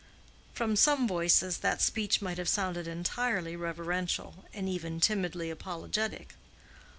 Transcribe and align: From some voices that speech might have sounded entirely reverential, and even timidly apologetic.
From 0.51 0.75
some 0.75 1.07
voices 1.07 1.59
that 1.59 1.79
speech 1.79 2.23
might 2.23 2.39
have 2.39 2.49
sounded 2.49 2.87
entirely 2.87 3.55
reverential, 3.55 4.45
and 4.51 4.67
even 4.67 4.99
timidly 4.99 5.51
apologetic. 5.51 6.33